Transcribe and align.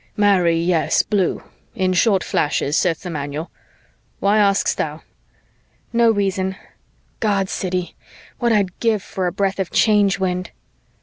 Marry 0.17 0.57
yes, 0.57 1.03
blue. 1.03 1.43
In 1.75 1.93
short 1.93 2.23
flashes, 2.23 2.75
saith 2.75 3.01
the 3.03 3.11
manual. 3.11 3.51
Why 4.19 4.39
ask'st 4.39 4.79
thou?" 4.79 5.03
"No 5.93 6.09
reason. 6.09 6.55
God, 7.19 7.49
Siddy, 7.49 7.93
what 8.39 8.51
I'd 8.51 8.79
give 8.79 9.03
for 9.03 9.27
a 9.27 9.31
breath 9.31 9.59
of 9.59 9.69
Change 9.69 10.17
Wind." 10.17 10.49